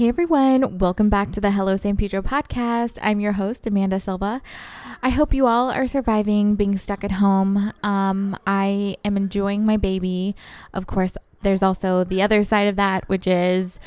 [0.00, 2.98] Hey everyone, welcome back to the Hello San Pedro podcast.
[3.02, 4.40] I'm your host, Amanda Silva.
[5.02, 7.74] I hope you all are surviving being stuck at home.
[7.82, 10.34] Um, I am enjoying my baby.
[10.72, 13.78] Of course, there's also the other side of that, which is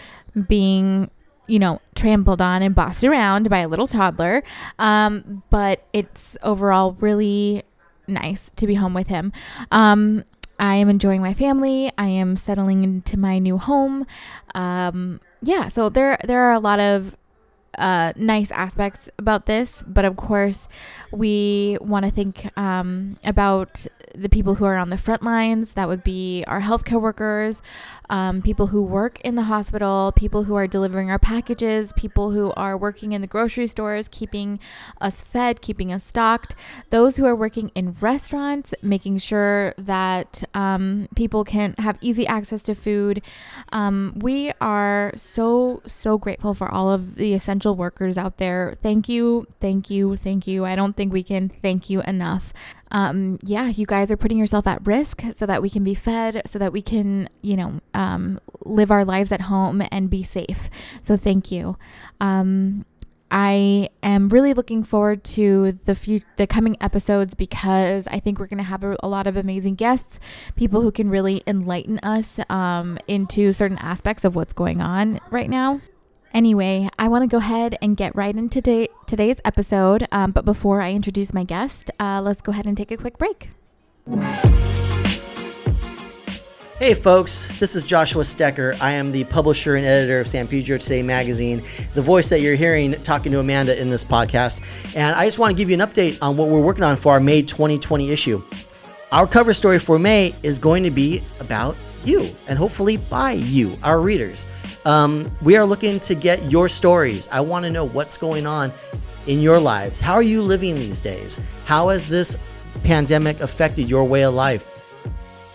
[0.47, 1.09] being
[1.47, 4.43] you know, trampled on and bossed around by a little toddler.
[4.77, 7.63] Um, but it's overall really
[8.07, 9.31] nice to be home with him.
[9.71, 10.25] Um,
[10.63, 11.91] I am enjoying my family.
[11.97, 14.07] I am settling into my new home.
[14.55, 17.17] Um, yeah, so there there are a lot of
[17.77, 20.67] uh, nice aspects about this, but of course,
[21.11, 23.85] we want to think um, about
[24.15, 25.73] the people who are on the front lines.
[25.73, 27.61] That would be our healthcare workers,
[28.09, 32.51] um, people who work in the hospital, people who are delivering our packages, people who
[32.55, 34.59] are working in the grocery stores, keeping
[35.01, 36.55] us fed, keeping us stocked,
[36.89, 42.61] those who are working in restaurants, making sure that um, people can have easy access
[42.63, 43.21] to food.
[43.71, 48.75] Um, we are so, so grateful for all of the essential workers out there.
[48.81, 50.65] Thank you, thank you, thank you.
[50.65, 52.51] I don't think we can thank you enough
[52.93, 56.43] um, yeah, you guys are putting yourself at risk so that we can be fed,
[56.45, 60.69] so that we can, you know, um, live our lives at home and be safe.
[61.01, 61.75] So thank you.
[62.21, 62.85] Um,
[63.31, 68.45] I am really looking forward to the few the coming episodes because I think we're
[68.45, 70.19] going to have a, a, lot of amazing guests,
[70.55, 75.49] people who can really enlighten us um, into certain aspects of what's going on right
[75.49, 75.81] now.
[76.33, 80.07] Anyway, I want to go ahead and get right into today, today's episode.
[80.11, 83.19] Um, but before I introduce my guest, uh, let's go ahead and take a quick
[83.19, 83.49] break.
[86.79, 88.75] Hey folks, this is Joshua Stecker.
[88.81, 91.63] I am the publisher and editor of San Pedro Today magazine,
[91.93, 94.59] the voice that you're hearing talking to Amanda in this podcast.
[94.95, 97.13] And I just want to give you an update on what we're working on for
[97.13, 98.43] our May 2020 issue.
[99.11, 103.77] Our cover story for May is going to be about you and hopefully by you,
[103.83, 104.47] our readers.
[104.85, 107.27] Um, we are looking to get your stories.
[107.31, 108.71] I want to know what's going on
[109.27, 109.99] in your lives.
[109.99, 111.39] How are you living these days?
[111.65, 112.37] How has this
[112.83, 114.67] pandemic affected your way of life?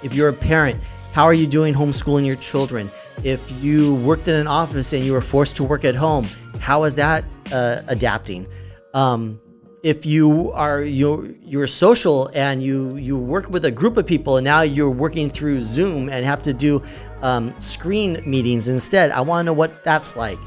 [0.03, 0.81] If you're a parent,
[1.13, 2.91] how are you doing homeschooling your children?
[3.25, 6.27] If you worked in an office and you were forced to work at home,
[6.61, 8.47] how is that uh, adapting?
[8.95, 9.41] Um,
[9.83, 14.37] if you are you're you're social and you you work with a group of people
[14.37, 16.83] and now you're working through Zoom and have to do
[17.23, 20.39] um, screen meetings instead, I want to know what that's like.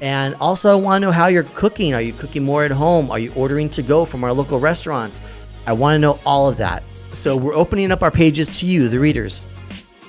[0.00, 1.94] And also, I want to know how you're cooking.
[1.94, 3.10] Are you cooking more at home?
[3.10, 5.22] Are you ordering to go from our local restaurants?
[5.66, 6.84] I want to know all of that.
[7.12, 9.40] So, we're opening up our pages to you, the readers,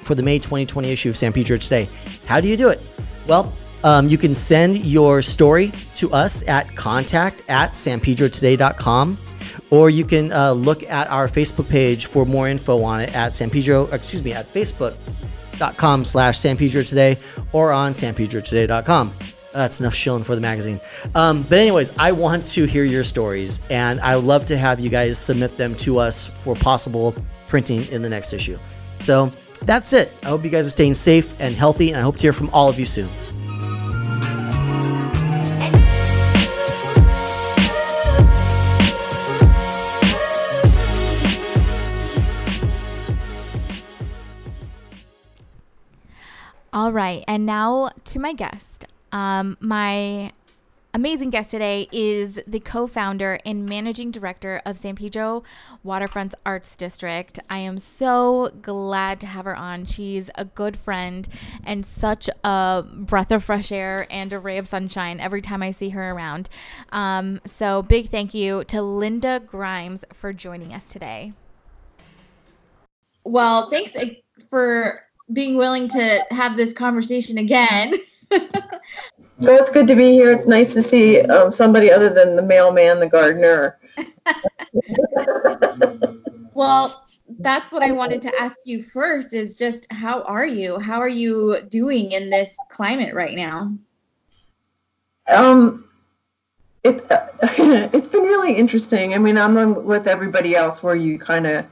[0.04, 1.88] for the May 2020 issue of San Pedro Today.
[2.26, 2.82] How do you do it?
[3.28, 3.54] Well,
[3.84, 9.18] um, you can send your story to us at contact at sanpedrotoday.com
[9.70, 13.34] or you can uh, look at our Facebook page for more info on it at
[13.34, 17.18] San Pedro, excuse me, at facebook.com slash San Today
[17.52, 19.14] or on sanpedrotoday.com.
[19.54, 20.80] That's enough shilling for the magazine.
[21.16, 24.80] Um, but, anyways, I want to hear your stories and I would love to have
[24.80, 27.16] you guys submit them to us for possible
[27.48, 28.58] printing in the next issue.
[29.00, 29.32] So,
[29.64, 30.14] that's it.
[30.24, 32.50] I hope you guys are staying safe and healthy, and I hope to hear from
[32.52, 33.10] all of you soon.
[46.78, 47.24] All right.
[47.28, 48.86] And now to my guest.
[49.12, 50.32] Um, my
[50.94, 55.42] amazing guest today is the co founder and managing director of San Pedro
[55.82, 57.40] Waterfront Arts District.
[57.50, 59.88] I am so glad to have her on.
[59.88, 61.28] She's a good friend
[61.64, 65.72] and such a breath of fresh air and a ray of sunshine every time I
[65.72, 66.48] see her around.
[66.92, 71.34] Um, so, big thank you to Linda Grimes for joining us today.
[73.24, 74.10] Well, thanks uh,
[74.48, 77.94] for being willing to have this conversation again.
[78.32, 80.32] well, it's good to be here.
[80.32, 83.78] It's nice to see um, somebody other than the mailman, the gardener.
[86.54, 87.06] well,
[87.40, 90.80] that's what I wanted to ask you first is just how are you?
[90.80, 93.74] How are you doing in this climate right now?
[95.28, 95.86] Um,
[96.84, 97.28] it, uh,
[97.94, 99.14] it's been really interesting.
[99.14, 101.66] I mean, I'm with everybody else where you kind of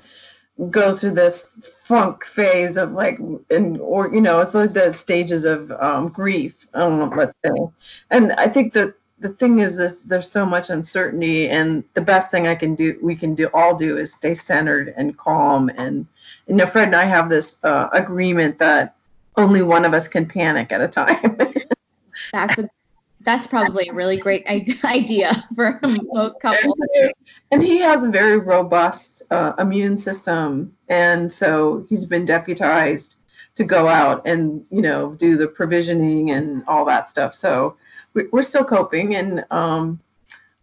[0.70, 1.52] go through this
[1.84, 3.20] funk phase of like
[3.50, 7.52] and or you know it's like the stages of um, grief um, let's say.
[8.12, 12.32] And i think that the thing is this there's so much uncertainty and the best
[12.32, 15.70] thing i can do we can do all do is stay centered and calm.
[15.76, 16.08] And
[16.48, 18.96] you know fred and i have this uh, agreement that
[19.38, 21.38] only one of us can panic at a time.
[22.32, 22.70] That's a
[23.22, 24.48] that's probably a really great
[24.86, 25.80] idea for
[26.14, 26.76] most couples.
[27.52, 30.76] and he has a very robust uh, immune system.
[30.90, 33.18] And so he's been deputized
[33.56, 37.34] to go out and you know do the provisioning and all that stuff.
[37.34, 37.78] So
[38.14, 39.16] we- we're still coping.
[39.16, 40.00] And um,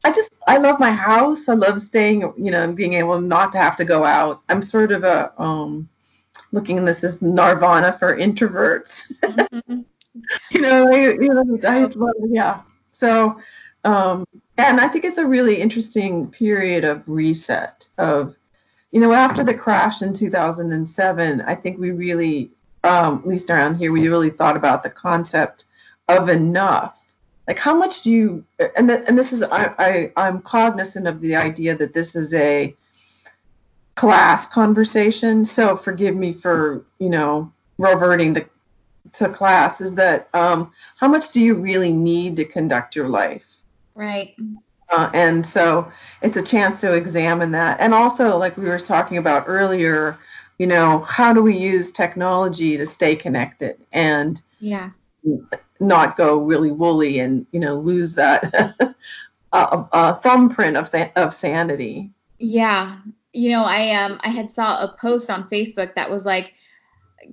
[0.04, 1.48] i just i love my house.
[1.48, 4.42] I love staying you know being able not to have to go out.
[4.48, 5.88] I'm sort of a um,
[6.52, 9.12] looking this is nirvana for introverts.
[10.50, 11.88] You know, I, you know, I
[12.30, 12.62] yeah.
[12.90, 13.40] So,
[13.84, 14.24] um,
[14.58, 18.36] and I think it's a really interesting period of reset of,
[18.92, 22.50] you know, after the crash in 2007, I think we really,
[22.84, 25.64] um, at least around here, we really thought about the concept
[26.08, 27.12] of enough.
[27.48, 28.44] Like, how much do you,
[28.76, 32.32] and, th- and this is, I, I, I'm cognizant of the idea that this is
[32.34, 32.74] a
[33.96, 35.44] class conversation.
[35.44, 38.46] So forgive me for, you know, reverting to
[39.14, 43.62] to class is that um, how much do you really need to conduct your life
[43.94, 44.34] Right.
[44.92, 45.90] Uh, and so
[46.22, 50.18] it's a chance to examine that and also like we were talking about earlier
[50.58, 54.90] you know how do we use technology to stay connected and Yeah.
[55.80, 58.52] not go really woolly and you know lose that
[59.52, 62.98] uh, uh, thumbprint of, th- of sanity Yeah.
[63.32, 66.54] You know, I um I had saw a post on Facebook that was like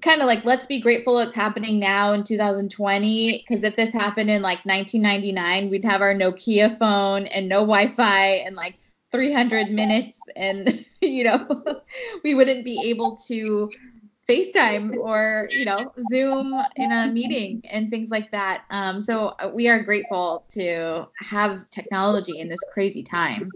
[0.02, 4.30] kind of like let's be grateful it's happening now in 2020 because if this happened
[4.30, 8.76] in like 1999 we'd have our Nokia phone and no Wi-Fi and like
[9.12, 11.64] 300 minutes and you know
[12.24, 13.70] we wouldn't be able to
[14.30, 18.64] FaceTime or you know Zoom in a meeting and things like that.
[18.70, 23.52] Um, so uh, we are grateful to have technology in this crazy time.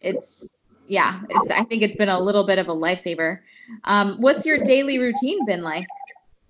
[0.00, 0.48] It's
[0.90, 3.38] yeah, it's I think it's been a little bit of a lifesaver.
[3.84, 5.86] Um, what's your daily routine been like?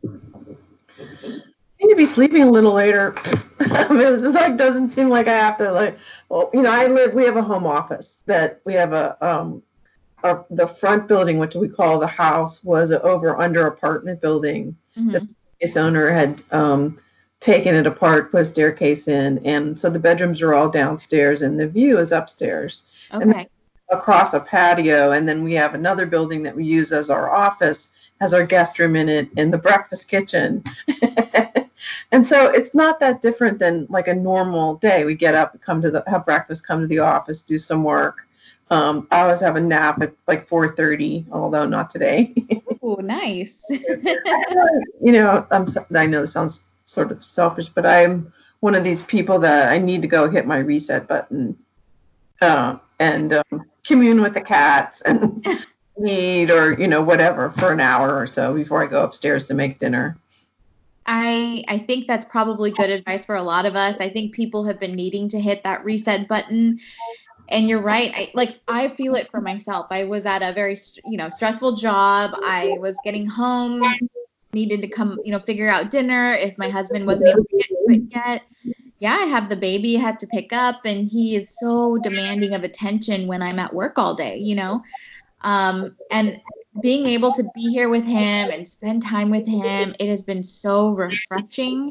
[0.02, 3.14] I need to be sleeping a little later.
[3.60, 5.98] I mean, it's like doesn't seem like I have to like.
[6.31, 7.12] Well, you know, I live.
[7.12, 9.62] We have a home office that we have a um,
[10.25, 14.75] our, the front building, which we call the house, was a over under apartment building.
[14.96, 15.28] Mhm.
[15.60, 16.96] Its owner had um,
[17.40, 21.60] taken it apart, put a staircase in, and so the bedrooms are all downstairs, and
[21.60, 23.46] the view is upstairs Okay.
[23.90, 25.12] Across a patio.
[25.12, 27.90] And then we have another building that we use as our office,
[28.20, 30.64] has our guest room in it, and the breakfast kitchen.
[32.12, 35.04] and so it's not that different than like a normal day.
[35.04, 38.26] We get up, come to the have breakfast, come to the office, do some work.
[38.70, 42.34] Um, I always have a nap at like 4:30, although not today.
[42.82, 43.62] Oh, nice.
[43.70, 49.04] you know, I'm, I know this sounds sort of selfish, but I'm one of these
[49.04, 51.58] people that I need to go hit my reset button
[52.40, 55.46] uh, and um, commune with the cats and
[56.06, 59.54] eat or you know whatever for an hour or so before I go upstairs to
[59.54, 60.16] make dinner.
[61.06, 63.96] I I think that's probably good advice for a lot of us.
[64.00, 66.78] I think people have been needing to hit that reset button.
[67.48, 68.12] And you're right.
[68.14, 69.88] I like I feel it for myself.
[69.90, 72.31] I was at a very you know stressful job.
[72.44, 73.82] I was getting home,
[74.52, 76.34] needed to come you know figure out dinner.
[76.34, 78.42] If my husband wasn't able to get to it yet,
[79.00, 82.54] yeah, I have the baby I had to pick up, and he is so demanding
[82.54, 84.37] of attention when I'm at work all day.
[84.37, 84.83] You know,
[85.40, 86.40] um, and
[86.83, 90.45] being able to be here with him and spend time with him, it has been
[90.45, 91.90] so refreshing.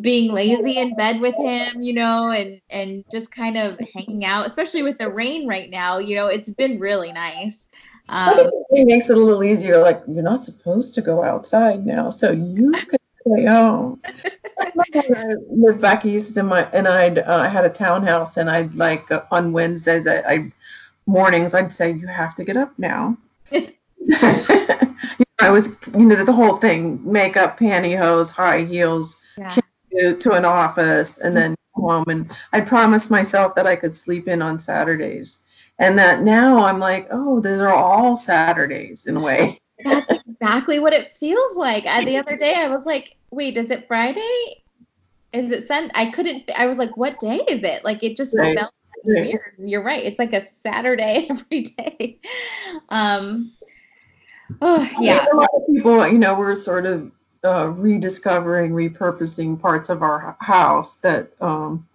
[0.00, 4.46] Being lazy in bed with him, you know, and and just kind of hanging out,
[4.46, 7.68] especially with the rain right now, you know, it's been really nice.
[8.08, 9.82] Um, it makes it a little easier.
[9.82, 14.00] Like you're not supposed to go outside now, so you can stay home.
[14.04, 18.74] I lived back east, and my and I'd uh, I had a townhouse, and I'd
[18.74, 20.52] like uh, on Wednesdays, I, I
[21.06, 23.16] mornings, I'd say you have to get up now.
[23.50, 23.68] You
[24.08, 24.86] know,
[25.40, 29.56] I was, you know, the whole thing: makeup, pantyhose, high heels, yeah.
[29.92, 32.04] to, to an office, and then home.
[32.08, 35.40] And I promised myself that I could sleep in on Saturdays,
[35.78, 39.60] and that now I'm like, oh, these are all Saturdays in a way.
[39.84, 41.84] That's exactly what it feels like.
[41.84, 44.62] The other day, I was like, "Wait, is it Friday?
[45.32, 46.50] Is it Sunday?" I couldn't.
[46.56, 48.58] I was like, "What day is it?" Like it just Right.
[48.58, 48.72] felt
[49.06, 49.26] Right.
[49.26, 49.54] weird.
[49.58, 50.02] You're right.
[50.02, 52.18] It's like a Saturday every day.
[52.88, 53.52] Um.
[54.62, 55.24] Oh yeah.
[55.32, 57.10] a lot of people, you know, we're sort of
[57.44, 61.86] uh, rediscovering, repurposing parts of our house that um,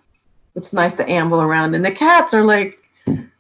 [0.56, 1.76] it's nice to amble around.
[1.76, 2.78] And the cats are like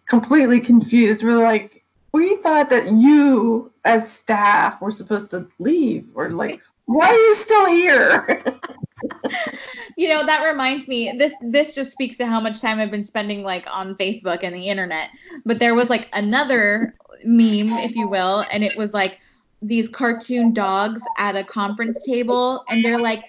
[0.05, 1.23] completely confused.
[1.23, 1.78] We're like,
[2.13, 6.07] we thought that you, as staff, were supposed to leave.
[6.13, 8.43] We're like, why are you still here?
[9.97, 13.03] you know that reminds me this this just speaks to how much time i've been
[13.03, 15.09] spending like on facebook and the internet
[15.45, 19.19] but there was like another meme if you will and it was like
[19.61, 23.23] these cartoon dogs at a conference table and they're like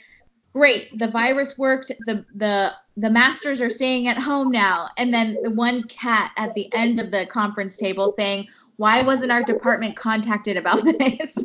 [0.53, 5.37] great the virus worked the the the masters are staying at home now and then
[5.55, 8.47] one cat at the end of the conference table saying
[8.81, 11.45] why wasn't our department contacted about this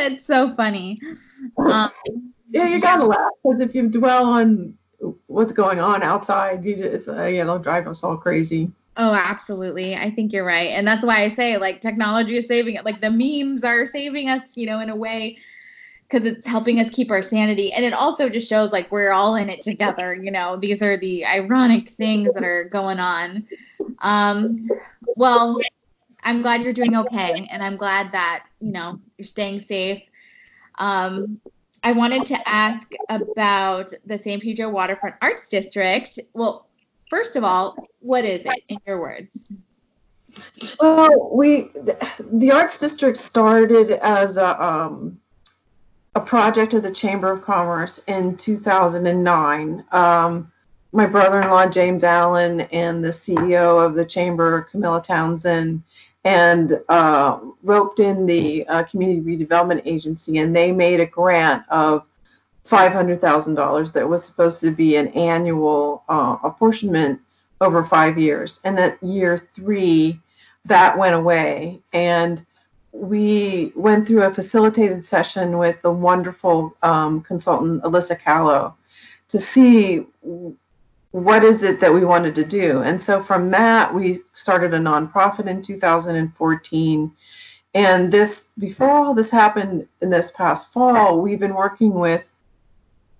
[0.00, 1.00] it's so funny
[1.58, 1.88] um,
[2.50, 4.76] yeah you gotta laugh because if you dwell on
[5.28, 9.96] what's going on outside you just uh, you know drive us all crazy Oh, absolutely.
[9.96, 10.68] I think you're right.
[10.68, 12.84] And that's why I say like technology is saving it.
[12.84, 15.38] Like the memes are saving us, you know, in a way
[16.12, 17.72] because it's helping us keep our sanity.
[17.72, 20.14] And it also just shows like we're all in it together.
[20.14, 23.46] You know, these are the ironic things that are going on.
[24.00, 24.62] Um,
[25.16, 25.58] well,
[26.22, 27.48] I'm glad you're doing okay.
[27.50, 30.02] And I'm glad that, you know, you're staying safe.
[30.78, 31.40] Um,
[31.82, 36.18] I wanted to ask about the San Pedro Waterfront Arts District.
[36.34, 36.68] Well,
[37.08, 39.52] first of all, what is it in your words?
[40.80, 45.18] Well, we the Arts District started as a um,
[46.14, 49.84] a project of the Chamber of Commerce in 2009.
[49.92, 50.52] Um,
[50.92, 55.82] my brother-in-law James Allen and the CEO of the Chamber, Camilla Townsend,
[56.24, 62.04] and uh, roped in the uh, Community Redevelopment Agency, and they made a grant of
[62.66, 67.20] $500,000 that was supposed to be an annual uh, apportionment
[67.60, 68.60] over five years.
[68.64, 70.20] And that year three,
[70.66, 71.80] that went away.
[71.92, 72.44] And
[72.92, 78.76] we went through a facilitated session with the wonderful um, consultant, Alyssa Callow,
[79.28, 80.06] to see
[81.10, 82.82] what is it that we wanted to do.
[82.82, 87.12] And so from that, we started a nonprofit in 2014.
[87.74, 92.32] And this, before all this happened in this past fall, we've been working with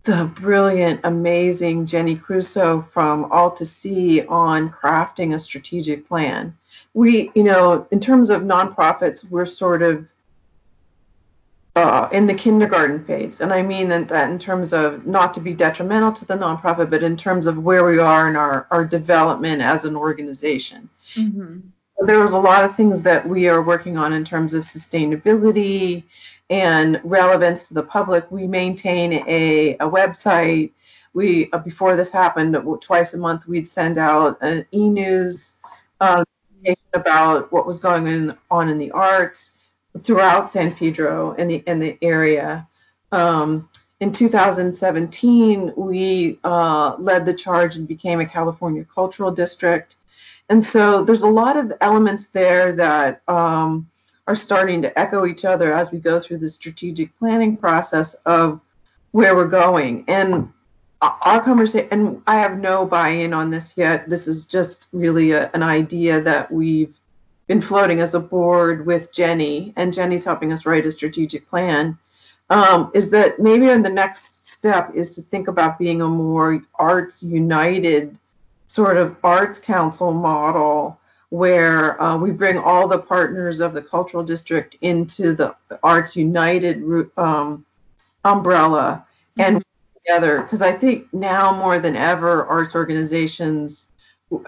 [0.04, 6.56] the brilliant, amazing Jenny Crusoe from All to See on crafting a strategic plan.
[6.94, 10.06] We, you know, in terms of nonprofits, we're sort of
[11.74, 13.40] uh, in the kindergarten phase.
[13.40, 16.90] And I mean that, that in terms of not to be detrimental to the nonprofit,
[16.90, 20.88] but in terms of where we are in our, our development as an organization.
[21.14, 21.60] Mm-hmm.
[22.04, 26.02] There was a lot of things that we are working on in terms of sustainability
[26.50, 28.30] and relevance to the public.
[28.30, 30.72] We maintain a, a website.
[31.14, 35.52] We uh, before this happened, twice a month we'd send out an e-news
[36.00, 36.24] uh,
[36.94, 39.58] about what was going on in the arts
[40.00, 42.66] throughout San Pedro and the in the area.
[43.10, 43.68] Um,
[44.00, 49.94] in 2017, we uh, led the charge and became a California Cultural District.
[50.48, 53.88] And so there's a lot of elements there that um,
[54.26, 58.60] are starting to echo each other as we go through the strategic planning process of
[59.12, 60.04] where we're going.
[60.08, 60.52] And
[61.02, 64.08] our conversation, and I have no buy-in on this yet.
[64.08, 66.96] This is just really a, an idea that we've
[67.48, 71.98] been floating as a board with Jenny, and Jenny's helping us write a strategic plan.
[72.50, 76.62] Um, is that maybe on the next step is to think about being a more
[76.76, 78.16] arts united
[78.66, 80.98] sort of arts council model
[81.30, 86.82] where uh, we bring all the partners of the cultural district into the Arts United
[87.16, 87.64] um,
[88.24, 89.04] umbrella
[89.38, 89.61] and.
[90.04, 90.42] Together.
[90.42, 93.88] Because I think now more than ever, arts organizations,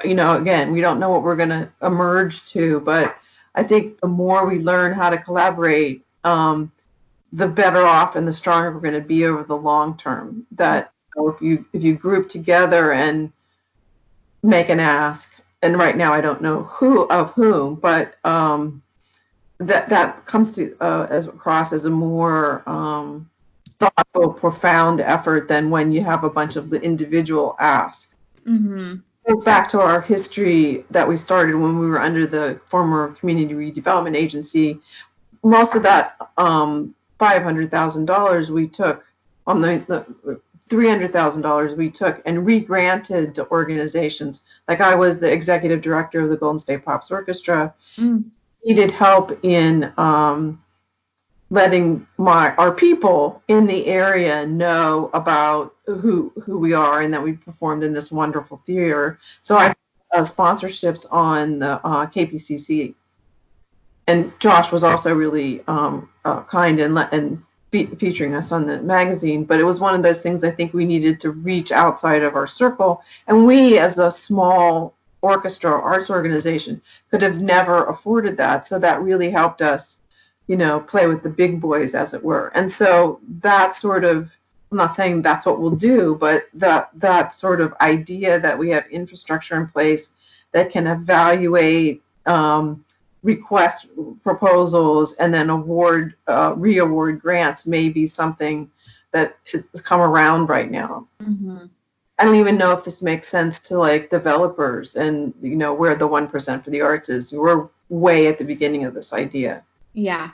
[0.04, 3.16] you know, again, we don't know what we're going to emerge to, but
[3.54, 6.72] I think the more we learn how to collaborate, um,
[7.32, 10.46] the better off and the stronger we're going to be over the long term.
[10.52, 13.32] That you know, if you if you group together and
[14.42, 15.34] make an ask
[15.64, 18.82] and right now I don't know who of whom, but um,
[19.58, 23.28] that that comes to uh, as across as a more um,
[23.84, 28.14] thoughtful, profound effort than when you have a bunch of the individual asks.
[28.46, 28.96] Mm-hmm.
[29.40, 34.16] Back to our history that we started when we were under the former Community Redevelopment
[34.16, 34.80] Agency,
[35.42, 39.04] most of that um, five hundred thousand dollars we took
[39.46, 39.82] on the,
[40.26, 44.44] the $300,000 we took and re-granted to organizations.
[44.66, 47.74] Like I was the executive director of the Golden State Pops Orchestra.
[47.96, 48.24] Mm.
[48.64, 50.62] Needed help in um,
[51.54, 57.22] letting my our people in the area know about who who we are and that
[57.22, 59.18] we performed in this wonderful theater.
[59.42, 59.74] So I
[60.12, 62.94] uh, sponsorships on the uh, KPCC,
[64.06, 67.42] and Josh was also really um, uh, kind and and
[67.72, 70.74] fe- featuring us on the magazine, but it was one of those things I think
[70.74, 73.02] we needed to reach outside of our circle.
[73.26, 76.80] And we, as a small orchestra arts organization
[77.10, 78.66] could have never afforded that.
[78.66, 79.98] So that really helped us,
[80.46, 82.48] you know, play with the big boys, as it were.
[82.54, 84.30] And so that sort of,
[84.70, 88.70] I'm not saying that's what we'll do, but that that sort of idea that we
[88.70, 90.12] have infrastructure in place
[90.52, 92.84] that can evaluate um,
[93.22, 93.88] request
[94.22, 98.70] proposals and then award uh, re-award grants may be something
[99.12, 101.08] that has come around right now.
[101.22, 101.66] Mm-hmm.
[102.18, 105.96] I don't even know if this makes sense to like developers and you know where
[105.96, 107.32] the one percent for the arts is.
[107.32, 109.62] We're way at the beginning of this idea.
[109.94, 110.30] Yeah.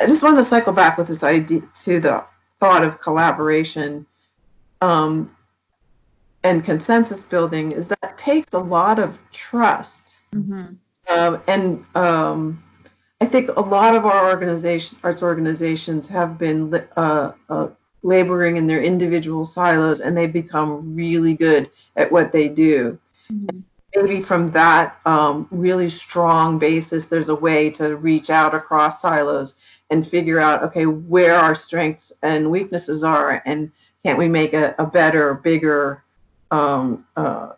[0.00, 2.24] I just want to cycle back with this idea to the
[2.60, 4.06] thought of collaboration
[4.80, 5.34] um,
[6.42, 10.20] and consensus building is that takes a lot of trust.
[10.34, 10.74] Mm-hmm.
[11.08, 12.62] Um, and um,
[13.20, 17.68] I think a lot of our organization, arts organizations have been uh, uh,
[18.02, 22.98] laboring in their individual silos and they become really good at what they do.
[23.30, 23.60] Mm-hmm.
[23.94, 29.54] Maybe from that um, really strong basis, there's a way to reach out across silos
[29.90, 33.72] and figure out, okay, where our strengths and weaknesses are, and
[34.04, 36.02] can't we make a, a better, bigger
[36.52, 37.50] um, uh,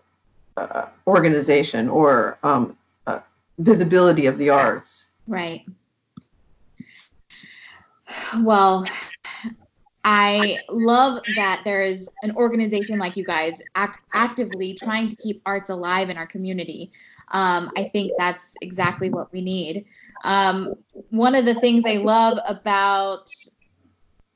[0.57, 3.21] uh, organization or um, uh,
[3.59, 5.07] visibility of the arts?
[5.27, 5.67] Right.
[8.39, 8.87] Well,
[10.05, 15.41] I love that there is an organization like you guys act- actively trying to keep
[15.47, 16.91] arts alive in our community.
[17.29, 19.87] Um, I think that's exactly what we need.
[20.25, 20.75] Um,
[21.11, 23.31] one of the things I love about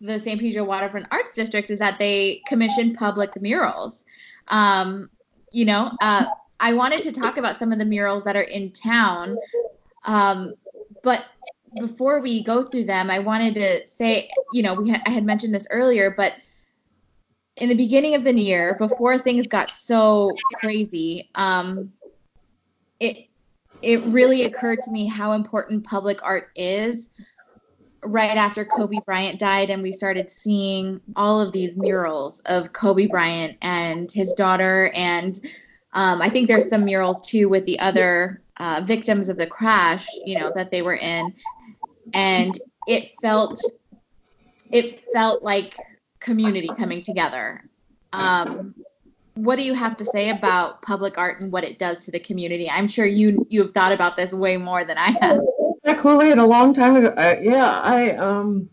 [0.00, 4.04] the San Pedro Waterfront Arts District is that they commission public murals.
[4.49, 5.11] Um,
[5.50, 6.26] you know, uh,
[6.61, 9.37] I wanted to talk about some of the murals that are in town,
[10.04, 10.54] um,
[11.02, 11.25] but
[11.80, 15.25] before we go through them, I wanted to say, you know, we ha- I had
[15.25, 16.35] mentioned this earlier, but
[17.56, 21.92] in the beginning of the year, before things got so crazy, um,
[23.00, 23.28] it
[23.83, 27.11] it really occurred to me how important public art is.
[28.02, 33.06] Right after Kobe Bryant died, and we started seeing all of these murals of Kobe
[33.06, 35.40] Bryant and his daughter, and
[35.92, 40.07] um, I think there's some murals too with the other uh, victims of the crash,
[40.25, 41.35] you know, that they were in
[42.14, 43.61] and it felt
[44.71, 45.77] it felt like
[46.21, 47.69] community coming together.
[48.12, 48.75] Um,
[49.35, 52.19] what do you have to say about public art and what it does to the
[52.19, 52.71] community?
[52.71, 55.40] I'm sure you you have thought about this way more than I have.
[55.85, 57.09] Yeah, Kool-Aid a long time ago.
[57.09, 58.69] Uh, yeah, I um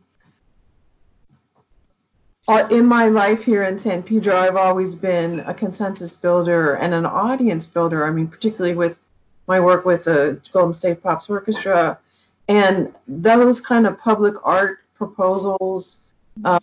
[2.47, 6.93] uh, in my life here in San Pedro, I've always been a consensus builder and
[6.93, 8.05] an audience builder.
[8.05, 9.02] I mean, particularly with
[9.47, 11.99] my work with the Golden State Pops Orchestra,
[12.47, 16.01] and those kind of public art proposals,
[16.45, 16.59] um,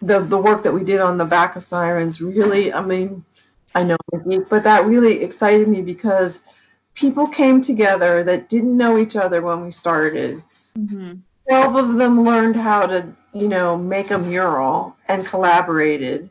[0.00, 3.24] the the work that we did on the back of sirens, really, I mean,
[3.74, 3.96] I know
[4.48, 6.44] but that really excited me because
[6.94, 10.42] people came together that didn't know each other when we started.
[10.78, 11.14] Mm-hmm.
[11.48, 16.28] Twelve of them learned how to, you know, make a mural and collaborated,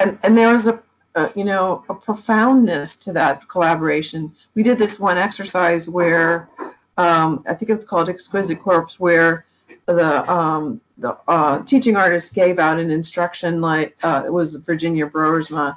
[0.00, 0.82] and and there was a,
[1.14, 4.34] a you know a profoundness to that collaboration.
[4.54, 6.48] We did this one exercise where
[6.96, 9.46] um, I think it's called Exquisite Corpse, where
[9.86, 15.06] the um, the uh, teaching artist gave out an instruction like uh, it was Virginia
[15.06, 15.76] Broersma,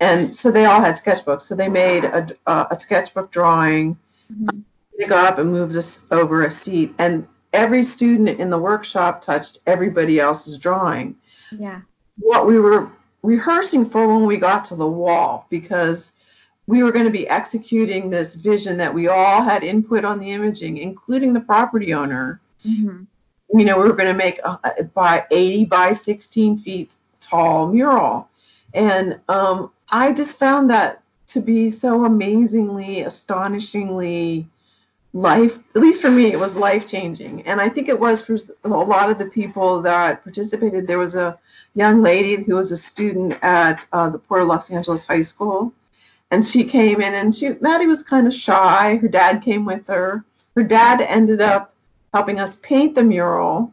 [0.00, 1.42] and so they all had sketchbooks.
[1.42, 3.96] So they made a, uh, a sketchbook drawing.
[4.32, 4.60] Mm-hmm.
[4.98, 9.20] They got up and moved us over a seat, and every student in the workshop
[9.20, 11.16] touched everybody else's drawing.
[11.50, 11.80] Yeah.
[12.18, 12.90] What we were
[13.22, 16.12] rehearsing for when we got to the wall, because
[16.66, 20.30] we were going to be executing this vision that we all had input on the
[20.30, 22.40] imaging, including the property owner.
[22.64, 23.04] Mm-hmm.
[23.58, 28.28] You know, we were going to make a, by 80 by 16 feet tall mural.
[28.74, 34.46] And um, I just found that to be so amazingly, astonishingly
[35.20, 37.42] life, at least for me, it was life changing.
[37.42, 40.86] And I think it was for a lot of the people that participated.
[40.86, 41.38] There was a
[41.74, 45.72] young lady who was a student at uh, the Port of Los Angeles High School
[46.30, 48.96] and she came in and she Maddie was kind of shy.
[48.96, 50.24] Her dad came with her.
[50.54, 51.74] Her dad ended up
[52.12, 53.72] helping us paint the mural.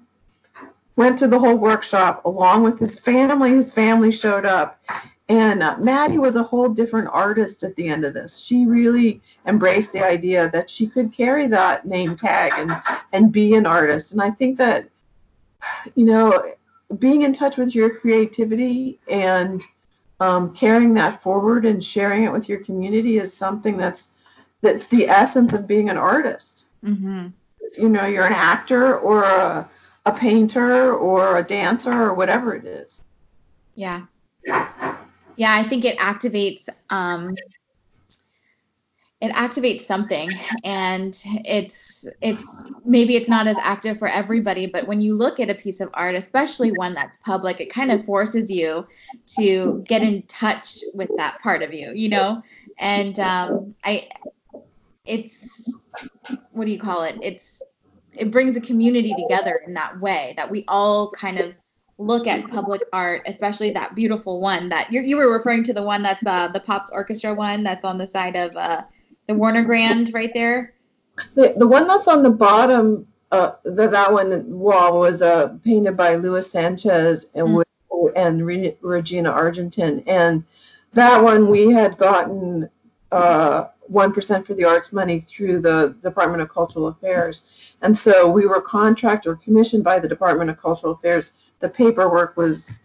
[0.96, 3.52] Went through the whole workshop along with his family.
[3.52, 4.80] His family showed up,
[5.28, 8.38] and uh, Maddie was a whole different artist at the end of this.
[8.38, 12.72] She really embraced the idea that she could carry that name tag and
[13.12, 14.12] and be an artist.
[14.12, 14.88] And I think that,
[15.96, 16.54] you know,
[17.00, 19.64] being in touch with your creativity and
[20.20, 24.10] um, carrying that forward and sharing it with your community is something that's
[24.62, 26.68] that's the essence of being an artist.
[26.84, 27.28] Mm-hmm.
[27.78, 29.70] You know, you're an actor or a,
[30.06, 33.02] a painter or a dancer or whatever it is.
[33.74, 34.06] Yeah.
[35.38, 37.36] Yeah, I think it activates um,
[39.22, 40.30] it activates something.
[40.64, 45.50] And it's it's maybe it's not as active for everybody but when you look at
[45.50, 48.86] a piece of art especially one that's public it kind of forces you
[49.26, 52.44] to get in touch with that part of you you know?
[52.78, 54.08] And um, i
[55.06, 55.78] it's
[56.52, 57.18] what do you call it?
[57.22, 57.62] It's
[58.14, 61.54] it brings a community together in that way that we all kind of
[61.98, 65.84] look at public art, especially that beautiful one that you you were referring to the
[65.84, 68.84] one that's uh, the Pops Orchestra one that's on the side of uh,
[69.28, 70.74] the Warner Grand right there.
[71.36, 75.96] The, the one that's on the bottom, uh, the, that one wall was uh, painted
[75.96, 77.64] by Luis Sanchez and mm.
[78.16, 80.44] and Re, Regina Argentin, and
[80.94, 82.70] that one we had gotten
[83.14, 87.44] uh, one percent for the arts money through the Department of Cultural Affairs,
[87.82, 91.34] and so we were contracted or commissioned by the Department of Cultural Affairs.
[91.60, 92.80] The paperwork was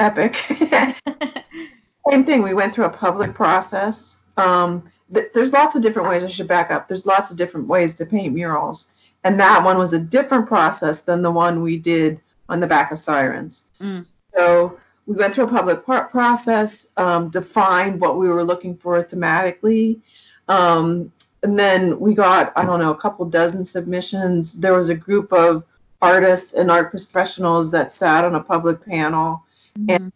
[0.00, 0.36] epic.
[2.10, 2.42] Same thing.
[2.42, 4.18] We went through a public process.
[4.36, 6.24] Um, there's lots of different ways.
[6.24, 6.88] I should back up.
[6.88, 8.90] There's lots of different ways to paint murals,
[9.22, 12.90] and that one was a different process than the one we did on the back
[12.90, 13.62] of sirens.
[13.80, 14.06] Mm.
[14.36, 20.00] So we went through a public process, um, defined what we were looking for thematically,
[20.48, 24.54] um, and then we got I don't know a couple dozen submissions.
[24.54, 25.64] There was a group of
[26.04, 29.42] artists and art professionals that sat on a public panel
[29.78, 29.90] mm-hmm.
[29.90, 30.12] and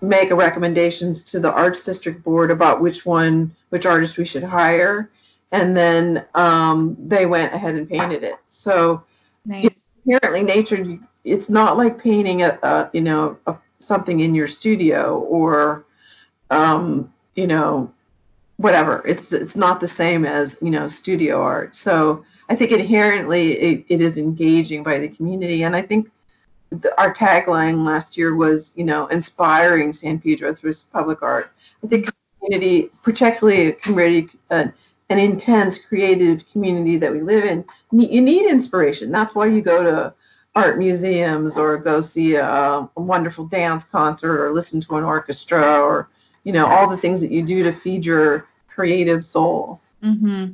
[0.00, 5.08] make recommendations to the arts district board about which one which artist we should hire
[5.52, 9.02] and then um, they went ahead and painted it so
[9.46, 9.68] nice.
[10.04, 15.18] apparently nature it's not like painting a, a you know a, something in your studio
[15.20, 15.84] or
[16.50, 17.92] um, you know
[18.56, 23.52] whatever it's it's not the same as you know studio art so i think inherently
[23.52, 26.10] it, it is engaging by the community and i think
[26.98, 31.52] our tagline last year was, you know, inspiring San Pedro through public art.
[31.84, 34.66] I think community, particularly a community, uh,
[35.08, 39.10] an intense creative community that we live in, you need inspiration.
[39.10, 40.14] That's why you go to
[40.54, 45.80] art museums or go see a, a wonderful dance concert or listen to an orchestra
[45.80, 46.08] or,
[46.44, 49.80] you know, all the things that you do to feed your creative soul.
[50.02, 50.52] Mm-hmm.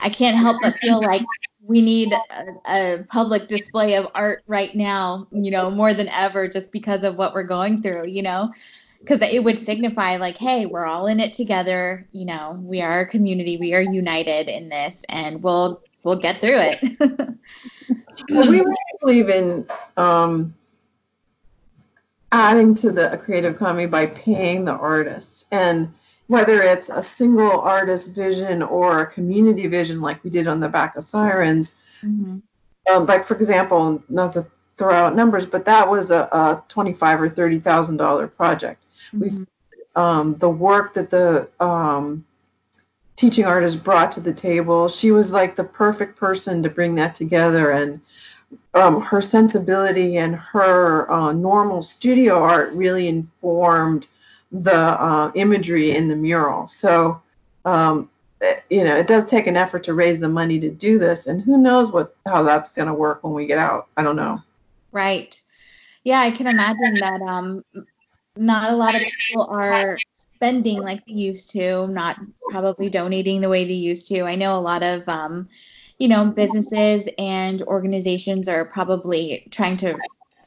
[0.00, 1.22] I can't help but feel like
[1.66, 6.48] we need a, a, public display of art right now, you know, more than ever,
[6.48, 8.52] just because of what we're going through, you know,
[9.00, 12.06] because it would signify like, hey, we're all in it together.
[12.12, 16.40] You know, we are a community, we are united in this, and we'll we'll get
[16.40, 17.36] through it.
[18.30, 20.54] well, we really believe in um,
[22.32, 25.92] adding to the creative economy by paying the artists and
[26.26, 30.68] whether it's a single artist vision or a community vision like we did on the
[30.68, 32.38] back of sirens mm-hmm.
[32.92, 37.22] um, like for example not to throw out numbers but that was a, a 25
[37.22, 39.40] or 30 thousand dollar project mm-hmm.
[39.40, 39.46] we
[39.94, 42.26] um, the work that the um,
[43.16, 47.14] teaching artist brought to the table she was like the perfect person to bring that
[47.14, 48.00] together and
[48.74, 54.06] um, her sensibility and her uh, normal studio art really informed
[54.52, 56.68] the uh, imagery in the mural.
[56.68, 57.20] So,
[57.64, 58.10] um,
[58.70, 61.42] you know, it does take an effort to raise the money to do this, and
[61.42, 63.88] who knows what how that's going to work when we get out.
[63.96, 64.42] I don't know.
[64.92, 65.40] Right.
[66.04, 67.20] Yeah, I can imagine that.
[67.22, 67.64] Um,
[68.36, 73.48] not a lot of people are spending like they used to, not probably donating the
[73.48, 74.22] way they used to.
[74.22, 75.48] I know a lot of, um,
[75.98, 79.98] you know, businesses and organizations are probably trying to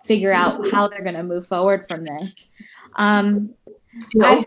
[0.06, 2.50] figure out how they're going to move forward from this.
[2.96, 3.54] Um,
[4.14, 4.46] you know,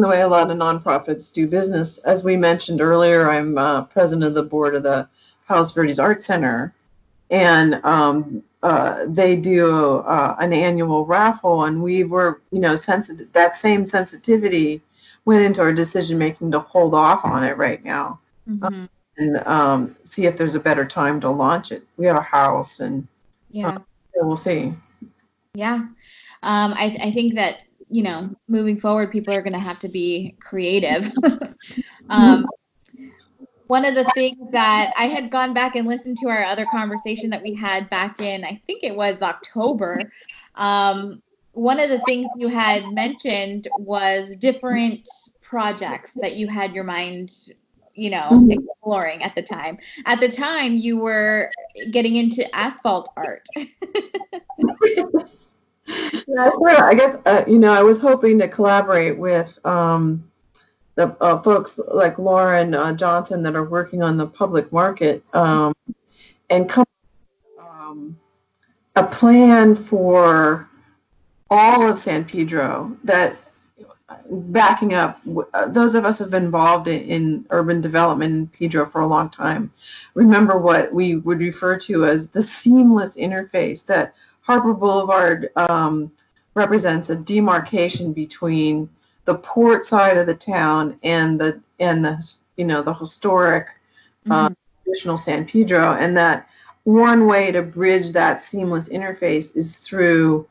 [0.00, 1.98] the way a lot of nonprofits do business.
[1.98, 5.08] As we mentioned earlier, I'm uh, president of the board of the
[5.46, 6.74] Palos Verdes Art Center,
[7.30, 13.32] and um, uh, they do uh, an annual raffle, and we were, you know, sensitive.
[13.32, 14.82] That same sensitivity
[15.24, 18.84] went into our decision making to hold off on it right now, mm-hmm.
[19.16, 21.82] and um, see if there's a better time to launch it.
[21.96, 23.06] We have a house, and
[23.50, 23.78] yeah,
[24.14, 24.72] so we'll see.
[25.54, 29.80] Yeah, um, I, I think that you know, moving forward, people are going to have
[29.80, 31.10] to be creative.
[32.10, 32.46] um,
[33.66, 37.30] one of the things that I had gone back and listened to our other conversation
[37.30, 40.00] that we had back in, I think it was October.
[40.54, 41.22] Um,
[41.52, 45.08] one of the things you had mentioned was different
[45.42, 47.32] projects that you had your mind
[47.92, 48.52] you know mm-hmm.
[48.52, 49.76] exploring at the time
[50.06, 51.50] at the time you were
[51.90, 53.44] getting into asphalt art
[56.26, 56.50] yeah,
[56.84, 60.30] I guess uh, you know I was hoping to collaborate with um,
[60.94, 65.74] the uh, folks like Lauren uh, Johnson that are working on the public market um,
[66.48, 66.86] and come
[67.58, 68.16] um,
[68.96, 70.68] a plan for
[71.50, 73.36] all of San Pedro that
[74.28, 75.20] backing up,
[75.54, 79.06] uh, those of us have been involved in, in, urban development in Pedro for a
[79.06, 79.72] long time
[80.14, 84.14] remember what we would refer to as the seamless interface that
[84.50, 86.10] Harbor Boulevard um,
[86.54, 88.90] represents a demarcation between
[89.24, 92.20] the port side of the town and the and the
[92.56, 93.68] you know the historic
[94.28, 94.54] uh, mm-hmm.
[94.82, 96.48] traditional San Pedro, and that
[96.82, 100.48] one way to bridge that seamless interface is through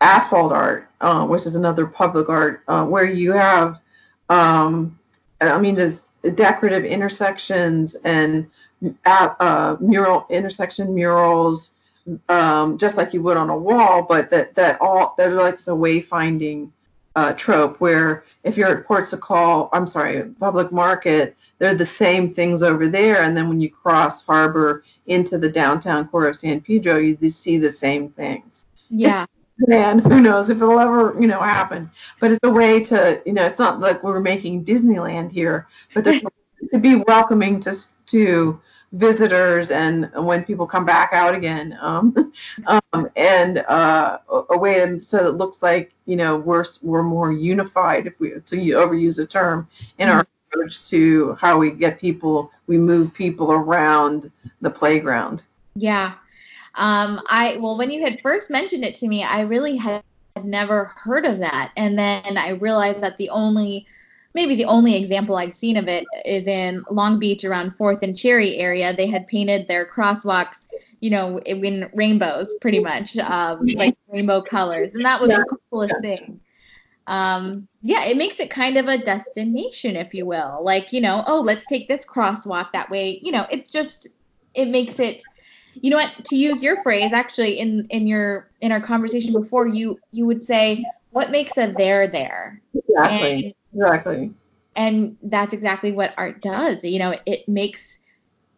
[0.00, 3.80] asphalt art, uh, which is another public art, uh, where you have,
[4.28, 4.96] um,
[5.40, 6.04] I mean, there's
[6.36, 8.48] decorative intersections and
[9.04, 11.72] uh, uh, mural intersection murals,
[12.28, 15.72] um, just like you would on a wall, but that that all they're like a
[15.72, 16.70] wayfinding
[17.16, 21.84] uh, trope where if you're at Ports of Call, I'm sorry, Public Market, they're the
[21.84, 26.36] same things over there, and then when you cross Harbor into the downtown core of
[26.36, 28.66] San Pedro, you see the same things.
[28.88, 29.26] Yeah.
[29.70, 31.90] and who knows if it'll ever, you know, happen.
[32.18, 36.04] But it's a way to, you know, it's not like we're making Disneyland here, but
[36.04, 36.22] there's
[36.72, 38.60] to be welcoming to to
[38.92, 42.32] visitors and when people come back out again um,
[42.66, 44.18] um, and uh,
[44.50, 48.56] a way so it looks like you know we're we're more unified if we to
[48.56, 50.58] overuse a term in our mm-hmm.
[50.58, 55.44] approach to how we get people we move people around the playground.
[55.74, 56.14] Yeah.
[56.76, 60.02] Um, I well, when you had first mentioned it to me, I really had
[60.44, 63.86] never heard of that, and then I realized that the only
[64.34, 68.16] maybe the only example I'd seen of it is in Long Beach around Fourth and
[68.16, 68.94] Cherry area.
[68.94, 70.68] They had painted their crosswalks,
[71.00, 75.38] you know, in rainbows, pretty much, um, like rainbow colors, and that was yeah.
[75.38, 76.40] the coolest thing.
[77.06, 80.60] Um, yeah, it makes it kind of a destination, if you will.
[80.62, 83.18] Like, you know, oh, let's take this crosswalk that way.
[83.22, 84.06] You know, it's just
[84.54, 85.22] it makes it
[85.74, 89.66] you know what to use your phrase actually in in your in our conversation before
[89.66, 94.32] you you would say what makes a there there exactly and, exactly.
[94.76, 96.84] And that's exactly what art does.
[96.84, 97.98] You know it makes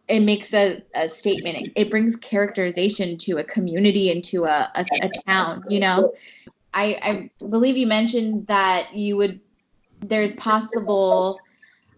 [0.07, 1.57] it makes a, a statement.
[1.57, 6.13] It, it brings characterization to a community and to a, a, a town you know?
[6.73, 9.39] I, I believe you mentioned that you would
[10.01, 11.39] there's possible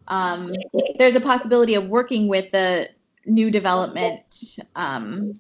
[0.08, 0.54] um,
[1.00, 2.88] there's a possibility of working with the
[3.26, 5.34] new development um,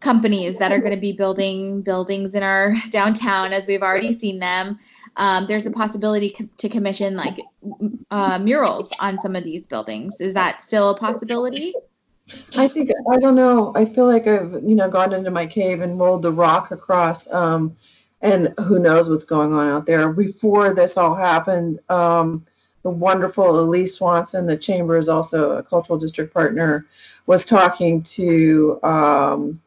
[0.00, 4.38] companies that are going to be building buildings in our downtown as we've already seen
[4.38, 4.78] them.
[5.18, 7.38] Um, there's a possibility co- to commission like
[8.10, 10.20] uh, murals on some of these buildings.
[10.20, 11.74] Is that still a possibility?
[12.56, 13.72] I think I don't know.
[13.74, 17.30] I feel like I've you know gone into my cave and rolled the rock across,
[17.32, 17.76] um,
[18.20, 20.12] and who knows what's going on out there.
[20.12, 22.46] Before this all happened, um,
[22.82, 26.86] the wonderful Elise Swanson, the chamber is also a cultural district partner,
[27.26, 29.60] was talking to um,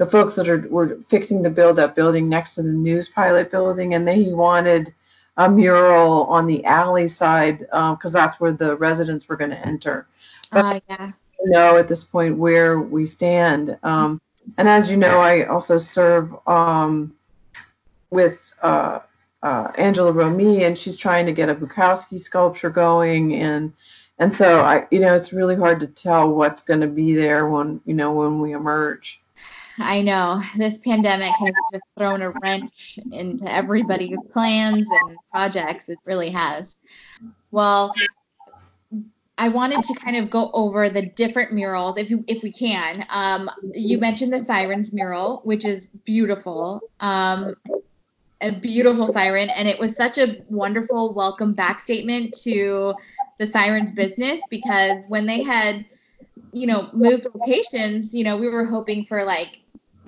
[0.00, 3.50] the folks that are were fixing to build that building next to the news pilot
[3.50, 4.94] building, and they wanted
[5.36, 9.66] a mural on the alley side because um, that's where the residents were going to
[9.66, 10.06] enter.
[10.50, 11.12] But uh, yeah.
[11.42, 13.78] know at this point where we stand.
[13.82, 14.22] Um,
[14.56, 17.14] and as you know, I also serve um,
[18.08, 19.00] with uh,
[19.42, 23.74] uh, Angela Romy, and she's trying to get a Bukowski sculpture going, and
[24.18, 27.46] and so I, you know, it's really hard to tell what's going to be there
[27.50, 29.20] when you know when we emerge.
[29.78, 35.88] I know this pandemic has just thrown a wrench into everybody's plans and projects.
[35.88, 36.76] It really has.
[37.50, 37.94] Well,
[39.38, 43.06] I wanted to kind of go over the different murals, if you if we can.
[43.08, 46.82] Um, you mentioned the sirens mural, which is beautiful.
[47.00, 47.54] Um,
[48.42, 52.94] a beautiful siren and it was such a wonderful welcome back statement to
[53.38, 55.84] the sirens business because when they had
[56.52, 59.60] you know moved locations you know we were hoping for like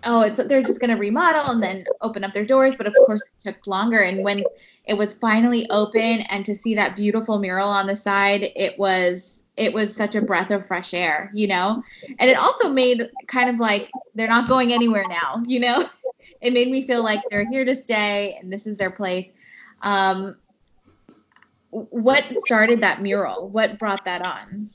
[0.05, 2.95] oh it's they're just going to remodel and then open up their doors but of
[3.07, 4.43] course it took longer and when
[4.85, 9.43] it was finally open and to see that beautiful mural on the side it was
[9.57, 11.83] it was such a breath of fresh air you know
[12.19, 15.85] and it also made kind of like they're not going anywhere now you know
[16.41, 19.29] it made me feel like they're here to stay and this is their place.
[19.83, 20.37] Um,
[21.71, 23.49] what started that mural?
[23.49, 24.71] What brought that on?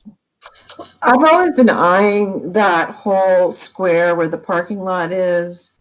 [1.02, 5.74] I've always been eyeing that whole square where the parking lot is.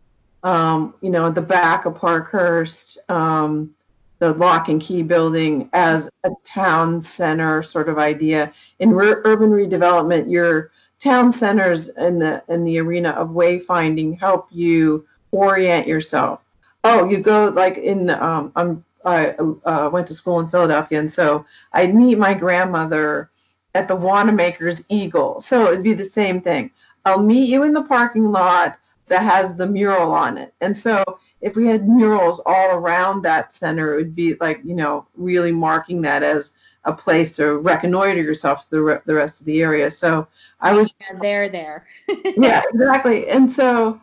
[0.42, 3.74] Um, you know, at the back of Parkhurst, um,
[4.18, 8.52] the lock and key building as a town center sort of idea.
[8.78, 14.48] In re- urban redevelopment, your town centers in the in the arena of wayfinding help
[14.50, 16.40] you orient yourself.
[16.84, 21.10] Oh, you go like in um, I'm I uh, went to school in Philadelphia, and
[21.10, 23.30] so I'd meet my grandmother
[23.76, 25.40] at the Wanamaker's Eagle.
[25.40, 26.70] So it'd be the same thing.
[27.04, 31.04] I'll meet you in the parking lot that has the mural on it, and so
[31.40, 35.52] if we had murals all around that center, it would be like, you know, really
[35.52, 36.52] marking that as
[36.84, 39.90] a place to reconnoiter yourself the, re- the rest of the area.
[39.90, 40.26] So
[40.60, 41.86] I was yeah, there, there.
[42.36, 43.28] yeah, exactly.
[43.28, 44.00] And so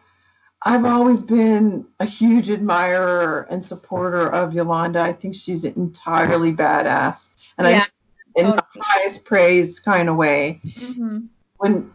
[0.62, 5.02] I've always been a huge admirer and supporter of Yolanda.
[5.02, 7.88] I think she's entirely badass, and Yeah, I
[8.36, 8.82] in the totally.
[8.82, 10.62] highest praise kind of way.
[10.78, 11.19] hmm
[11.58, 11.91] When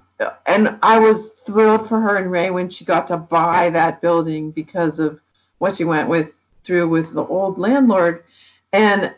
[0.46, 4.51] and I was thrilled for her and Ray when she got to buy that building
[4.51, 5.20] because of
[5.59, 8.24] what she went with through with the old landlord,
[8.72, 9.14] and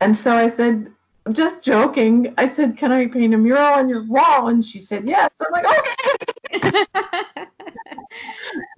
[0.00, 0.92] and so I said.
[1.28, 2.32] I'm just joking.
[2.38, 5.52] I said, "Can I paint a mural on your wall?" And she said, "Yes." I'm
[5.52, 5.66] like,
[6.54, 6.86] "Okay."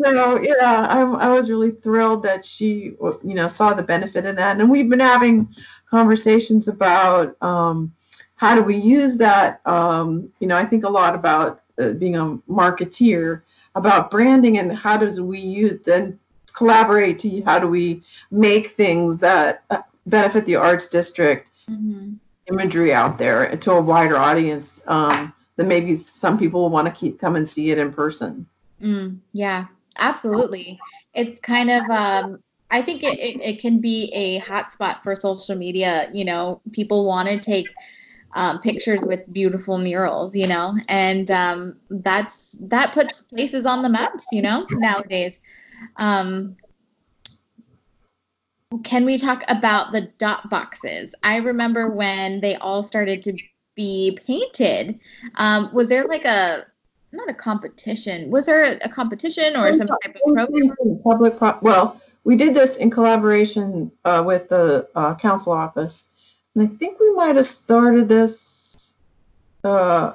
[0.05, 4.35] So yeah, I, I was really thrilled that she, you know, saw the benefit in
[4.37, 5.55] that, and we've been having
[5.89, 7.93] conversations about um,
[8.35, 9.61] how do we use that.
[9.65, 13.43] Um, you know, I think a lot about uh, being a marketeer,
[13.77, 16.19] about branding, and how does we use then
[16.53, 22.15] collaborate to how do we make things that uh, benefit the arts district hmm
[22.51, 27.21] imagery out there to a wider audience um, that maybe some people want to keep
[27.21, 28.47] come and see it in person.
[28.83, 29.67] Mm, yeah,
[29.99, 30.79] absolutely.
[31.15, 35.57] It's kind of um I think it, it, it can be a hotspot for social
[35.57, 36.09] media.
[36.13, 37.67] You know, people want to take
[38.35, 43.89] um, pictures with beautiful murals, you know, and um, that's that puts places on the
[43.89, 45.41] maps, you know, nowadays.
[45.97, 46.57] Um,
[48.79, 51.13] can we talk about the dot boxes?
[51.23, 53.37] I remember when they all started to
[53.75, 55.01] be painted.
[55.37, 56.65] Um, was there like a
[57.13, 58.31] not a competition?
[58.31, 61.01] Was there a competition or some type of program?
[61.03, 66.05] Public, pro- well, we did this in collaboration uh, with the uh, council office,
[66.55, 68.95] and I think we might have started this.
[69.65, 70.15] Uh,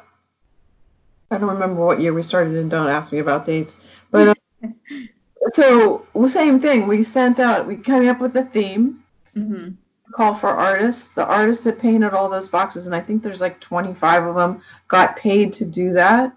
[1.30, 3.76] I don't remember what year we started, and don't ask me about dates.
[4.12, 4.68] But uh,
[5.54, 6.88] so well, same thing.
[6.88, 7.68] We sent out.
[7.68, 9.04] We came up with a theme.
[9.34, 9.70] hmm
[10.14, 11.14] Call for artists.
[11.14, 14.62] The artists that painted all those boxes, and I think there's like 25 of them,
[14.88, 16.32] got paid to do that.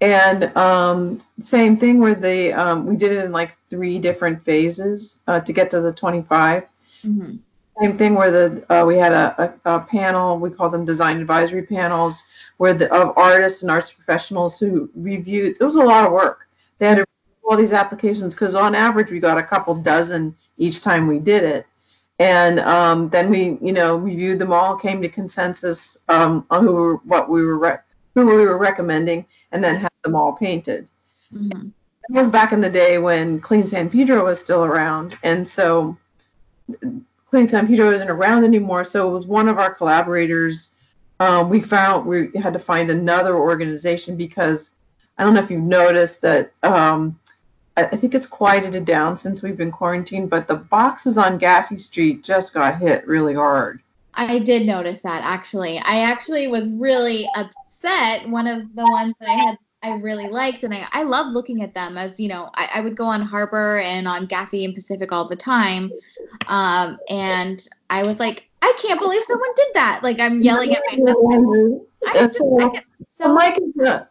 [0.00, 5.20] And um, same thing where they um, we did it in like three different phases
[5.26, 6.64] uh, to get to the 25.
[7.02, 7.36] hmm
[7.80, 11.20] Same thing where the uh, we had a, a, a panel we call them design
[11.20, 12.24] advisory panels
[12.58, 15.56] where the of artists and arts professionals who reviewed.
[15.60, 16.48] It was a lot of work.
[16.78, 17.06] They had to
[17.46, 21.44] all these applications because on average we got a couple dozen each time we did
[21.44, 21.66] it.
[22.18, 26.72] And um, then we, you know, reviewed them all, came to consensus um, on who
[26.72, 27.78] were, what we were re-
[28.14, 30.88] who we were recommending, and then had them all painted.
[31.30, 31.68] hmm
[32.08, 35.98] It was back in the day when Clean San Pedro was still around, and so
[37.28, 38.84] Clean San Pedro isn't around anymore.
[38.84, 40.74] So it was one of our collaborators.
[41.20, 44.72] Um, we found we had to find another organization because
[45.18, 46.52] I don't know if you've noticed that.
[46.62, 47.18] Um,
[47.76, 52.24] I, think it's quieted down since we've been quarantined, but the boxes on Gaffey Street
[52.24, 53.80] just got hit really hard.
[54.14, 55.78] I did notice that actually.
[55.78, 58.26] I actually was really upset.
[58.28, 61.62] One of the ones that I had I really liked and I, I love looking
[61.62, 64.74] at them as you know, I, I would go on Harbor and on Gaffey and
[64.74, 65.92] Pacific all the time.
[66.48, 70.00] Um, and I was like, I can't believe someone did that.
[70.02, 71.80] Like I'm yelling at my husband.
[72.06, 72.42] I just.
[72.42, 74.04] I So so Mike uh,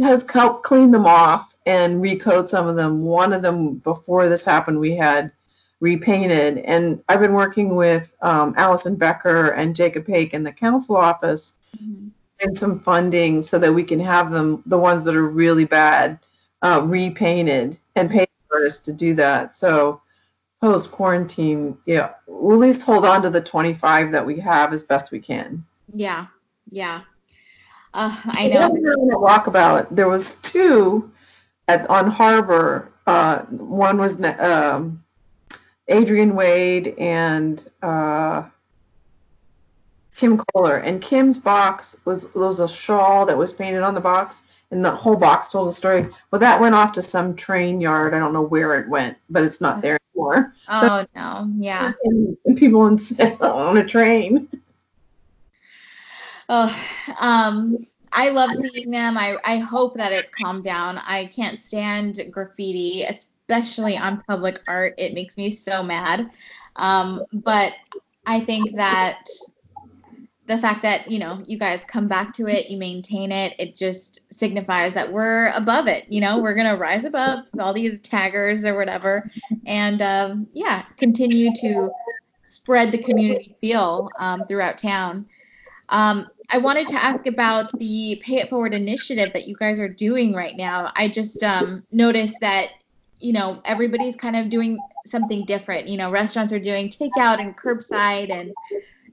[0.00, 3.02] has helped clean them off and recode some of them.
[3.02, 5.32] One of them before this happened, we had
[5.80, 10.96] repainted, and I've been working with um, Allison Becker and Jacob Haik in the council
[10.96, 12.10] office Mhm.
[12.40, 16.18] and some funding so that we can have them, the ones that are really bad,
[16.62, 19.56] uh, repainted and pay artists to do that.
[19.56, 20.00] So
[20.60, 24.82] post quarantine, yeah, we'll at least hold on to the 25 that we have as
[24.82, 25.64] best we can.
[25.94, 26.26] yeah,
[26.70, 27.00] yeah.
[27.92, 28.66] Uh, I know.
[28.66, 31.10] A walkabout, there was two
[31.68, 32.92] at, on Harbor.
[33.06, 35.02] Uh, one was um,
[35.88, 38.44] Adrian Wade and uh,
[40.16, 40.76] Kim Kohler.
[40.76, 44.84] And Kim's box was there was a shawl that was painted on the box, and
[44.84, 46.06] the whole box told a story.
[46.30, 48.14] Well, that went off to some train yard.
[48.14, 50.54] I don't know where it went, but it's not there anymore.
[50.68, 51.92] Oh no, yeah.
[52.04, 52.98] And, and people in,
[53.40, 54.48] on a train.
[56.52, 56.76] Oh,
[57.20, 57.76] um,
[58.10, 59.16] I love seeing them.
[59.16, 60.98] I, I hope that it's calmed down.
[60.98, 64.94] I can't stand graffiti, especially on public art.
[64.98, 66.28] It makes me so mad.
[66.74, 67.74] Um, but
[68.26, 69.26] I think that
[70.48, 73.76] the fact that, you know, you guys come back to it, you maintain it, it
[73.76, 76.04] just signifies that we're above it.
[76.08, 79.30] You know, we're to rise above all these taggers or whatever.
[79.66, 81.90] And um, yeah, continue to
[82.42, 85.26] spread the community feel um, throughout town.
[85.90, 89.88] Um, I wanted to ask about the Pay It Forward initiative that you guys are
[89.88, 90.92] doing right now.
[90.96, 92.70] I just um, noticed that,
[93.18, 95.88] you know, everybody's kind of doing something different.
[95.88, 98.52] You know, restaurants are doing takeout and curbside and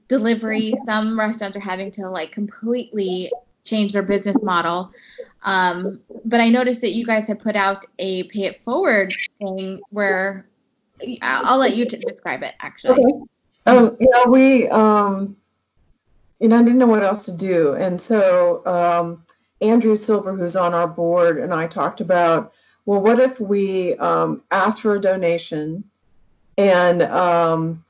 [0.08, 0.74] delivery.
[0.86, 3.30] Some restaurants are having to like completely
[3.64, 4.90] change their business model.
[5.44, 9.80] Um, but I noticed that you guys have put out a pay it forward thing
[9.90, 10.46] where
[11.22, 13.04] I'll, I'll let you t- describe it actually.
[13.04, 13.24] Okay.
[13.66, 15.36] Um, know, we, um,
[16.46, 17.74] know, I didn't know what else to do.
[17.74, 19.24] And so um,
[19.60, 22.52] Andrew Silver, who's on our board, and I talked about,
[22.86, 25.82] well, what if we um, ask for a donation
[26.56, 27.84] and um,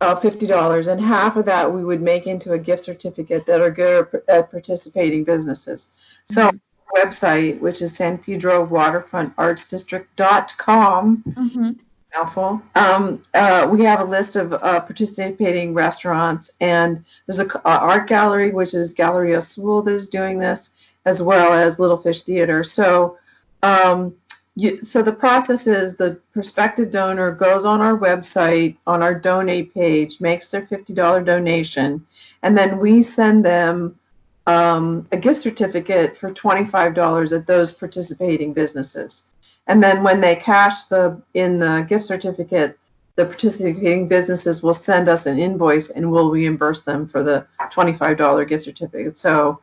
[0.00, 3.70] uh, $50 and half of that we would make into a gift certificate that are
[3.70, 5.88] good at participating businesses.
[6.26, 6.50] So
[6.94, 11.70] website, which is San Pedro Waterfront Arts District.com, Mm-hmm.
[12.16, 12.62] Mouthful.
[12.74, 17.78] Um, uh, we have a list of uh, participating restaurants, and there's a c- uh,
[17.78, 20.70] art gallery, which is Galleria Sewell, that is doing this,
[21.04, 22.64] as well as Little Fish Theater.
[22.64, 23.18] So,
[23.62, 24.14] um,
[24.56, 29.74] you, so the process is the prospective donor goes on our website on our donate
[29.74, 32.06] page, makes their fifty dollar donation,
[32.42, 33.98] and then we send them
[34.46, 39.24] um, a gift certificate for twenty five dollars at those participating businesses.
[39.66, 42.78] And then when they cash the in the gift certificate,
[43.16, 48.48] the participating businesses will send us an invoice and we'll reimburse them for the $25
[48.48, 49.16] gift certificate.
[49.16, 49.60] So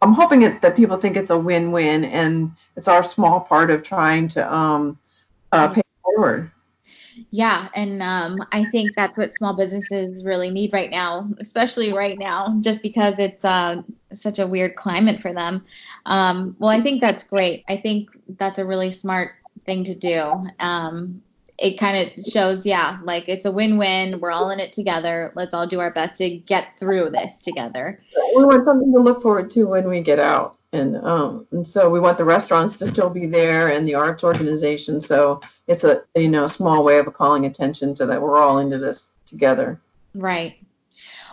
[0.00, 3.82] I'm hoping it, that people think it's a win-win and it's our small part of
[3.82, 4.98] trying to um,
[5.52, 6.50] uh, pay forward.
[7.30, 12.18] Yeah, and um, I think that's what small businesses really need right now, especially right
[12.18, 15.64] now, just because it's uh, such a weird climate for them.
[16.06, 17.64] Um, well, I think that's great.
[17.68, 19.32] I think that's a really smart
[19.64, 20.44] thing to do.
[20.60, 21.22] Um,
[21.58, 24.18] it kind of shows, yeah, like it's a win-win.
[24.20, 25.32] We're all in it together.
[25.36, 28.00] Let's all do our best to get through this together.
[28.36, 30.58] We want something to look forward to when we get out.
[30.72, 34.24] And um, and so we want the restaurants to still be there and the arts
[34.24, 35.00] organization.
[35.00, 38.58] So it's a you know a small way of calling attention to that we're all
[38.58, 39.80] into this together.
[40.14, 40.56] Right.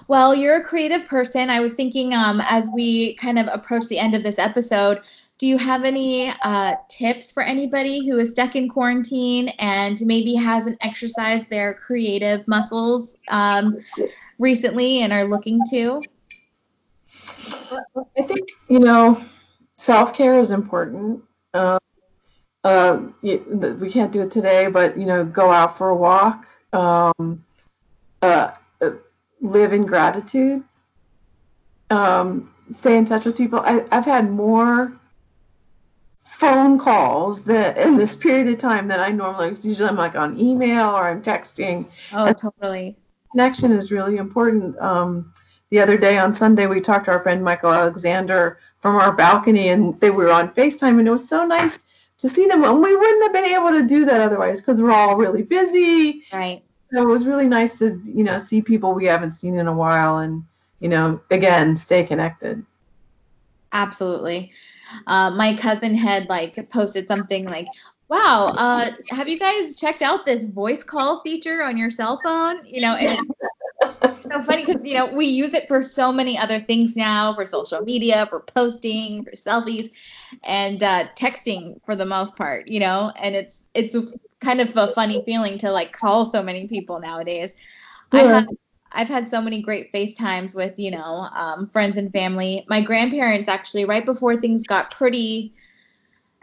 [0.08, 1.50] Well, you're a creative person.
[1.50, 5.02] I was thinking um, as we kind of approach the end of this episode,
[5.38, 10.34] do you have any uh, tips for anybody who is stuck in quarantine and maybe
[10.34, 13.78] hasn't exercised their creative muscles um,
[14.38, 16.02] recently and are looking to?
[18.18, 19.24] I think you know
[19.78, 21.24] self care is important.
[21.54, 21.80] Um,
[22.64, 26.46] uh, we can't do it today, but you know, go out for a walk.
[26.74, 27.46] Um,
[28.22, 28.52] uh,
[28.82, 28.92] uh,
[29.42, 30.64] live in gratitude.
[31.90, 33.60] Um, stay in touch with people.
[33.60, 34.94] I, I've had more
[36.22, 39.56] phone calls that in this period of time that I normally.
[39.62, 42.98] Usually, I'm like on email or I'm texting Oh, totally.
[43.32, 44.78] connection is really important.
[44.80, 45.34] Um,
[45.70, 49.70] the other day on Sunday, we talked to our friend Michael Alexander from our balcony,
[49.70, 51.86] and they were on FaceTime, and it was so nice
[52.18, 52.64] to see them.
[52.64, 56.24] And we wouldn't have been able to do that otherwise because we're all really busy.
[56.34, 56.64] Right.
[56.92, 59.74] So it was really nice to, you know, see people we haven't seen in a
[59.74, 60.44] while, and
[60.80, 62.66] you know, again, stay connected.
[63.72, 64.52] Absolutely.
[65.06, 67.68] Uh, my cousin had like posted something like,
[68.08, 72.66] "Wow, uh, have you guys checked out this voice call feature on your cell phone?"
[72.66, 73.32] You know, and it's
[74.22, 77.46] so funny because you know we use it for so many other things now, for
[77.46, 79.92] social media, for posting, for selfies,
[80.44, 82.68] and uh, texting for the most part.
[82.68, 83.96] You know, and it's it's
[84.42, 87.54] kind of a funny feeling to like call so many people nowadays.
[88.12, 88.48] i have
[88.92, 92.66] I've had so many great FaceTimes with, you know, um, friends and family.
[92.68, 95.54] My grandparents actually, right before things got pretty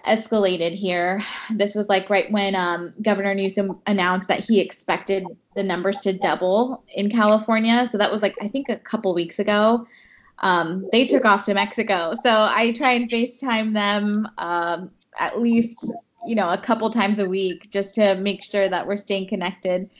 [0.06, 5.26] escalated here, this was like right when um, Governor Newsom announced that he expected
[5.56, 7.86] the numbers to double in California.
[7.86, 9.86] So that was like, I think a couple weeks ago.
[10.40, 12.12] Um, they took off to Mexico.
[12.22, 15.92] So I try and FaceTime them um, at least,
[16.26, 19.90] you know, a couple times a week just to make sure that we're staying connected.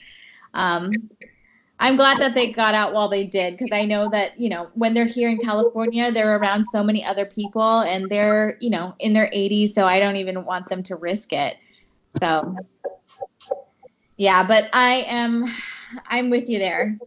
[0.53, 0.91] Um,
[1.79, 4.69] I'm glad that they got out while they did because I know that, you know,
[4.73, 8.95] when they're here in California, they're around so many other people and they're, you know,
[8.99, 9.73] in their 80s.
[9.73, 11.57] So I don't even want them to risk it.
[12.19, 12.55] So,
[14.17, 15.45] yeah, but I am,
[16.07, 16.97] I'm with you there.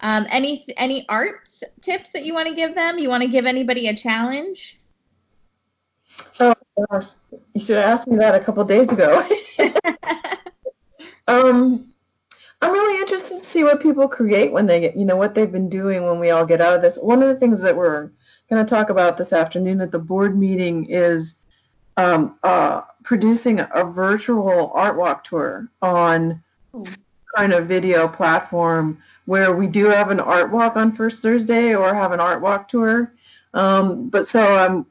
[0.00, 1.48] Um, any any art
[1.80, 2.98] tips that you want to give them?
[2.98, 4.80] You want to give anybody a challenge?
[6.40, 6.54] Oh
[6.90, 7.10] gosh,
[7.54, 9.24] you should have asked me that a couple days ago.
[11.28, 11.92] um,
[12.60, 15.50] I'm really interested to see what people create when they get, you know, what they've
[15.50, 16.96] been doing when we all get out of this.
[16.96, 18.10] One of the things that we're
[18.50, 21.38] going to talk about this afternoon at the board meeting is
[21.96, 26.42] um, uh, producing a virtual art walk tour on
[26.74, 26.84] Ooh.
[27.36, 31.94] kind of video platform where we do have an art walk on first Thursday or
[31.94, 33.12] have an art walk tour.
[33.54, 34.86] Um, but so I'm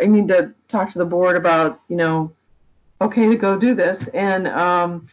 [0.00, 2.32] I need to talk to the board about, you know,
[3.00, 4.08] okay to go do this.
[4.08, 5.06] And um,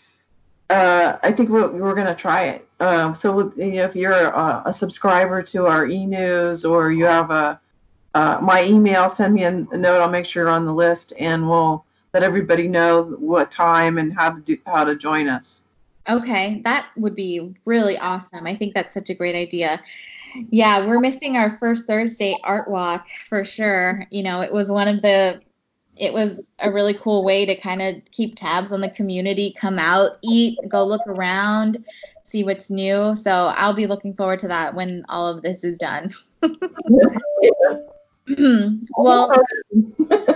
[0.69, 2.67] uh, I think we're, we're going to try it.
[2.79, 7.05] Um, so with, you know, if you're a, a subscriber to our e-news or you
[7.05, 7.59] have a
[8.15, 10.01] uh, my email, send me a, a note.
[10.01, 11.84] I'll make sure you're on the list, and we'll
[12.15, 15.63] let everybody know what time and how to do how to join us.
[16.07, 18.47] Okay, that would be really awesome.
[18.47, 19.81] I think that's such a great idea.
[20.49, 24.07] Yeah, we're missing our first Thursday art walk for sure.
[24.11, 25.41] You know, it was one of the
[25.97, 29.77] it was a really cool way to kind of keep tabs on the community, come
[29.77, 31.83] out, eat, go look around,
[32.23, 33.13] see what's new.
[33.17, 36.11] So I'll be looking forward to that when all of this is done.
[38.97, 39.33] well,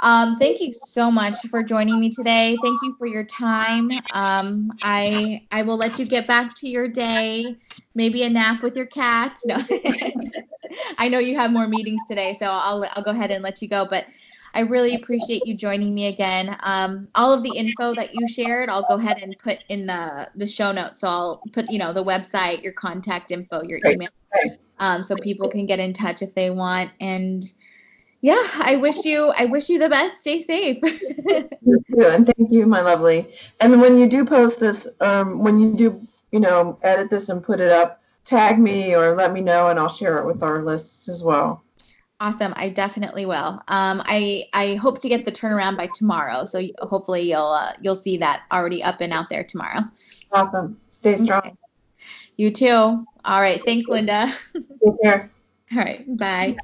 [0.00, 2.56] um, thank you so much for joining me today.
[2.62, 3.90] Thank you for your time.
[4.12, 7.56] Um, I I will let you get back to your day.
[7.94, 9.42] Maybe a nap with your cats.
[9.46, 9.56] No.
[10.98, 13.68] I know you have more meetings today, so I'll I'll go ahead and let you
[13.68, 13.86] go.
[13.88, 14.06] But
[14.52, 16.56] I really appreciate you joining me again.
[16.62, 20.30] Um, all of the info that you shared, I'll go ahead and put in the
[20.34, 21.00] the show notes.
[21.00, 24.10] So I'll put you know the website, your contact info, your email,
[24.78, 26.90] um, so people can get in touch if they want.
[27.00, 27.42] And
[28.26, 30.20] yeah, I wish you I wish you the best.
[30.20, 30.78] Stay safe.
[30.82, 33.28] you, and thank you, my lovely.
[33.60, 36.00] And when you do post this, um, when you do
[36.32, 39.78] you know edit this and put it up tag me or let me know and
[39.78, 41.62] I'll share it with our lists as well.
[42.18, 42.52] Awesome.
[42.56, 43.62] I definitely will.
[43.68, 47.94] Um, I I hope to get the turnaround by tomorrow, so hopefully you'll uh, you'll
[47.94, 49.82] see that already up and out there tomorrow.
[50.32, 50.80] Awesome.
[50.90, 51.42] Stay strong.
[51.44, 51.54] Okay.
[52.36, 53.06] You too.
[53.24, 53.62] All right.
[53.64, 54.32] Thanks, Linda.
[54.52, 55.30] Take care.
[55.72, 56.04] All right.
[56.16, 56.56] Bye.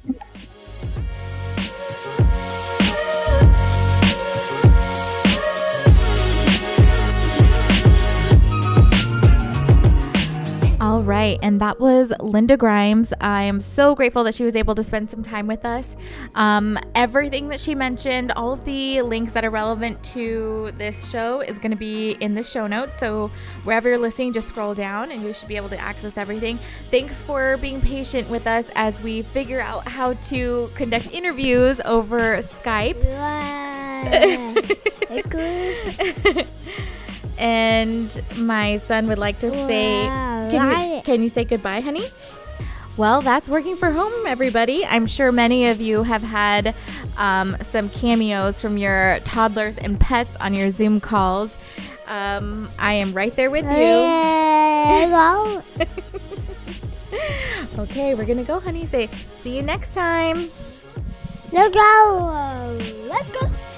[11.23, 13.13] Right, and that was Linda Grimes.
[13.21, 15.95] I am so grateful that she was able to spend some time with us.
[16.35, 21.39] Um, everything that she mentioned, all of the links that are relevant to this show,
[21.39, 22.99] is going to be in the show notes.
[22.99, 23.31] So
[23.63, 26.59] wherever you're listening, just scroll down and you should be able to access everything.
[26.91, 32.41] Thanks for being patient with us as we figure out how to conduct interviews over
[32.41, 32.99] Skype.
[37.37, 40.05] and my son would like to say,
[40.51, 42.05] can you, can you say goodbye, honey?
[42.95, 44.85] Well, that's working for home, everybody.
[44.85, 46.75] I'm sure many of you have had
[47.17, 51.57] um, some cameos from your toddlers and pets on your Zoom calls.
[52.07, 53.71] Um, I am right there with you.
[53.71, 55.63] Hello.
[57.83, 58.85] okay, we're gonna go, honey.
[58.85, 59.09] Say,
[59.41, 60.49] see you next time.
[61.51, 62.79] Let's go.
[63.07, 63.72] Let's go.